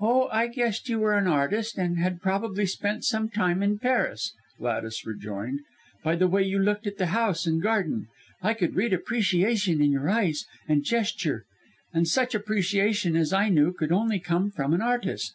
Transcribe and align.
"Oh! 0.00 0.28
I 0.32 0.46
guessed 0.46 0.88
you 0.88 0.98
were 0.98 1.12
an 1.12 1.26
artist 1.26 1.76
and 1.76 1.98
had 1.98 2.22
probably 2.22 2.64
spent 2.64 3.04
some 3.04 3.28
time 3.28 3.62
in 3.62 3.78
Paris" 3.78 4.32
Gladys 4.56 5.04
rejoined, 5.04 5.60
"by 6.02 6.16
the 6.16 6.26
way 6.26 6.42
you 6.42 6.58
looked 6.58 6.86
at 6.86 6.96
the 6.96 7.08
house 7.08 7.46
and 7.46 7.60
garden. 7.60 8.06
I 8.40 8.54
could 8.54 8.76
read 8.76 8.94
appreciation 8.94 9.82
in 9.82 9.92
your 9.92 10.08
eyes 10.08 10.46
and 10.66 10.82
gesture; 10.84 11.44
such 12.04 12.34
appreciation, 12.34 13.14
as 13.14 13.30
I 13.34 13.50
knew, 13.50 13.74
could 13.74 13.92
only 13.92 14.20
come 14.20 14.50
from 14.50 14.72
an 14.72 14.80
artist. 14.80 15.34